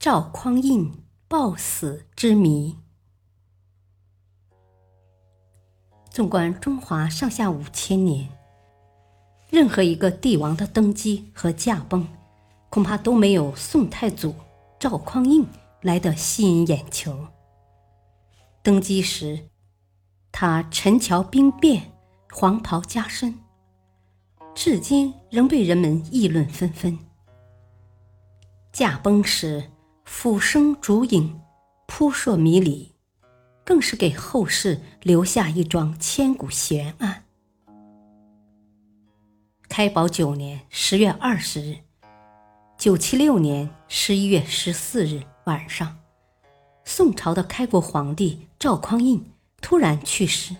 [0.00, 0.92] 赵匡胤
[1.26, 2.78] 暴死之谜。
[6.08, 8.28] 纵观中华上下五千年，
[9.50, 12.06] 任何一个帝王的登基和驾崩，
[12.70, 14.36] 恐怕都没有宋太祖
[14.78, 15.44] 赵匡胤
[15.82, 17.26] 来的吸引眼球。
[18.62, 19.48] 登基时，
[20.30, 21.90] 他陈桥兵变，
[22.30, 23.36] 黄袍加身，
[24.54, 26.96] 至今仍被人们议论纷纷。
[28.72, 29.72] 驾崩时，
[30.10, 31.38] 斧声烛影，
[31.86, 32.92] 扑朔迷离，
[33.62, 37.24] 更是给后世留下一桩千古悬案。
[39.68, 41.76] 开宝九年十月二十日，
[42.76, 45.98] 九七六年十一月十四日晚上，
[46.84, 49.22] 宋朝的开国皇帝赵匡胤
[49.60, 50.56] 突然去世。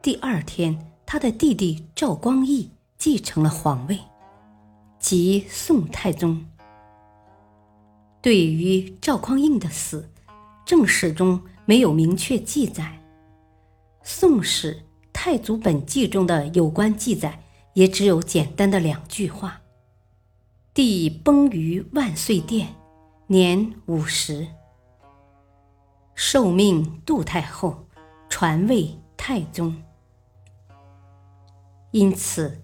[0.00, 3.98] 第二天，他的弟弟赵光义继承了皇位，
[4.98, 6.46] 即宋太宗。
[8.22, 10.10] 对于赵匡胤的死，
[10.66, 13.00] 正史中没有明确记载，
[14.02, 14.74] 《宋史·
[15.10, 19.62] 太祖本纪》中的有关记载也只有简单的两句话
[20.74, 22.76] ：“帝崩于万岁殿，
[23.28, 24.46] 年五十，
[26.14, 27.86] 受命杜太后，
[28.28, 29.82] 传位太宗。”
[31.92, 32.60] 因此，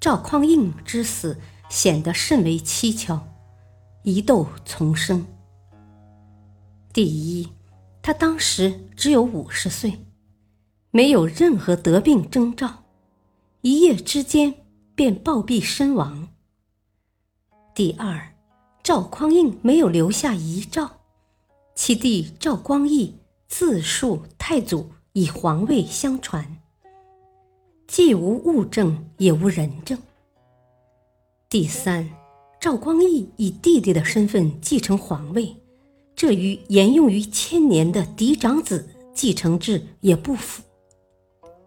[0.00, 1.38] 赵匡胤之死
[1.68, 3.28] 显得甚为蹊跷。
[4.06, 5.26] 疑窦丛生。
[6.92, 7.48] 第一，
[8.02, 9.98] 他当时只有五十岁，
[10.90, 12.84] 没有任何得病征兆，
[13.62, 14.54] 一夜之间
[14.94, 16.28] 便暴毙身亡。
[17.74, 18.34] 第二，
[18.82, 21.00] 赵匡胤没有留下遗诏，
[21.74, 23.14] 其弟赵光义
[23.48, 26.58] 自述太祖以皇位相传，
[27.88, 29.98] 既无物证也无人证。
[31.48, 32.06] 第三。
[32.64, 35.54] 赵光义以弟弟的身份继承皇位，
[36.16, 40.62] 这与沿用于千年的嫡长子继承制也不符，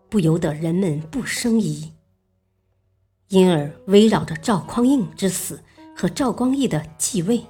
[0.09, 1.93] 不由得人们不生疑。
[3.27, 5.63] 因而，围绕着赵匡胤之死
[5.95, 7.45] 和赵光义的继位，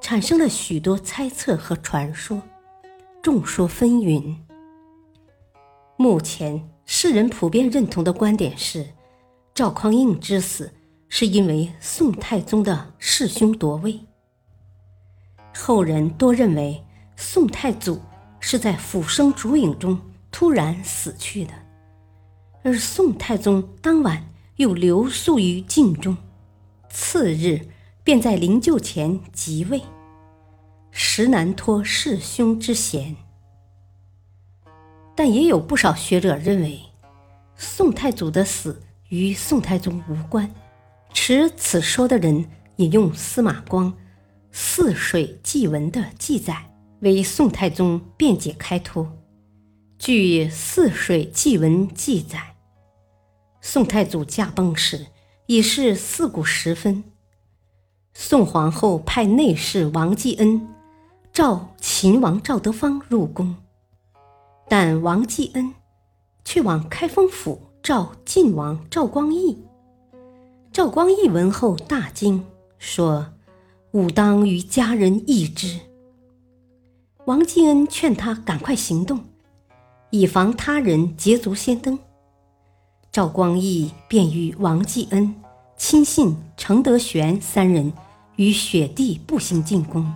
[0.00, 2.40] 产生了许多猜测和传说，
[3.20, 4.34] 众说纷纭。
[5.98, 8.86] 目前，世人普遍认同的观点是，
[9.52, 10.72] 赵匡胤之死。
[11.08, 13.98] 是因为宋太宗的弑兄夺位，
[15.54, 16.84] 后人多认为
[17.16, 18.00] 宋太祖
[18.40, 19.98] 是在斧声烛影中
[20.30, 21.52] 突然死去的，
[22.62, 26.16] 而宋太宗当晚又留宿于禁中，
[26.90, 27.60] 次日
[28.02, 29.80] 便在灵柩前即位，
[30.90, 33.16] 实难脱弑兄之嫌。
[35.14, 36.78] 但也有不少学者认为，
[37.54, 40.52] 宋太祖的死与宋太宗无关。
[41.18, 42.44] 持此说的人
[42.76, 43.90] 引用司马光
[44.52, 49.10] 《泗水记文》的记载，为宋太宗辩解开脱。
[49.98, 52.54] 据《泗水记文》记载，
[53.62, 55.06] 宋太祖驾崩时
[55.46, 57.02] 已是四鼓时分，
[58.12, 60.68] 宋皇后派内侍王继恩
[61.32, 63.56] 召秦王赵德芳入宫，
[64.68, 65.74] 但王继恩
[66.44, 69.65] 却往开封府召晋王赵光义。
[70.76, 72.44] 赵光义闻后大惊，
[72.78, 73.32] 说
[73.92, 75.80] ：“吾当与家人议之。”
[77.24, 79.24] 王继恩劝他赶快行动，
[80.10, 81.98] 以防他人捷足先登。
[83.10, 85.34] 赵光义便与王继恩、
[85.78, 87.90] 亲信程德玄三人
[88.36, 90.06] 与雪地步行进宫。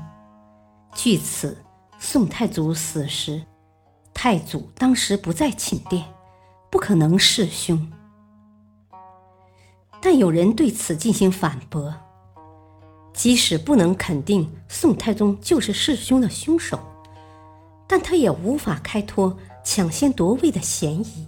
[0.95, 1.57] 据此，
[1.99, 3.43] 宋太祖死时，
[4.13, 6.05] 太祖当时不在寝殿，
[6.71, 7.91] 不可能弑兄。
[10.03, 11.95] 但有人对此进行反驳：
[13.13, 16.81] 即使不能肯定宋太宗就是弑兄的凶手，
[17.87, 21.27] 但他也无法开脱抢先夺位的嫌疑。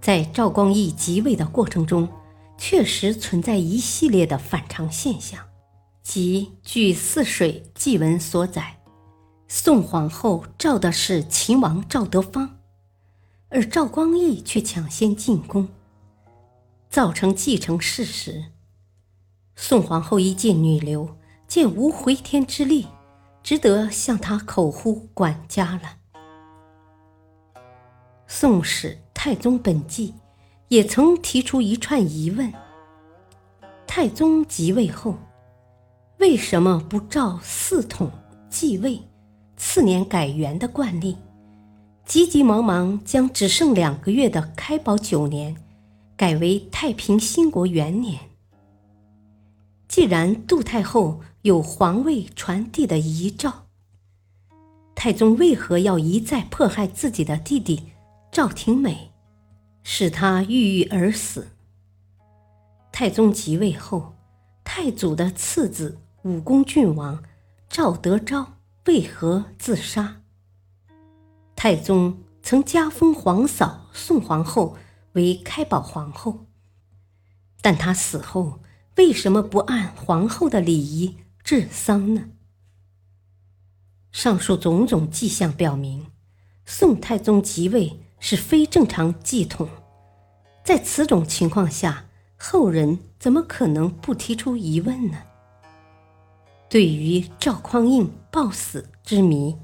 [0.00, 2.08] 在赵光义即位的过程中，
[2.56, 5.40] 确实存在一系列的反常现象，
[6.02, 8.78] 即据《泗水记文》所载，
[9.48, 12.58] 宋皇后召的是秦王赵德芳，
[13.48, 15.68] 而赵光义却抢先进宫。
[16.94, 18.44] 造成继承事实。
[19.56, 21.16] 宋皇后一介女流，
[21.48, 22.86] 见无回天之力，
[23.42, 25.96] 只得向他口呼管家了。
[28.28, 30.10] 《宋史·太宗本纪》
[30.68, 32.52] 也曾提出一串疑问：
[33.88, 35.16] 太宗即位后，
[36.20, 38.08] 为什么不照四统
[38.48, 39.02] 继位、
[39.56, 41.16] 次年改元的惯例？
[42.06, 45.56] 急急忙忙将只剩两个月的开宝九年
[46.16, 48.30] 改为太平兴国元年。
[49.88, 53.66] 既然杜太后有皇位传递的遗诏，
[54.94, 57.92] 太宗为何要一再迫害自己的弟弟
[58.32, 59.12] 赵廷美，
[59.82, 61.48] 使他郁郁而死？
[62.90, 64.14] 太宗即位后，
[64.64, 67.22] 太祖的次子武功郡王
[67.68, 68.54] 赵德昭
[68.86, 70.22] 为何自杀？
[71.56, 74.76] 太宗曾加封皇嫂宋皇后
[75.14, 76.46] 为开宝皇后，
[77.60, 78.60] 但她死后
[78.96, 82.28] 为什么不按皇后的礼仪治丧呢？
[84.12, 86.06] 上述种种迹象表明，
[86.64, 89.68] 宋太宗即位是非正常继统。
[90.62, 92.06] 在此种情况下，
[92.36, 95.18] 后人怎么可能不提出疑问呢？
[96.68, 99.56] 对于赵匡胤暴死之谜，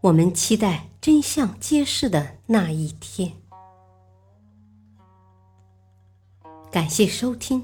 [0.00, 0.88] 我们期待。
[1.02, 3.41] 真相揭示的那一天。
[6.72, 7.62] 感谢收听，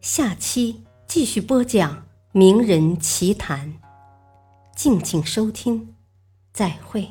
[0.00, 3.72] 下期继续播讲名人奇谈，
[4.74, 5.94] 敬请收听，
[6.52, 7.08] 再会。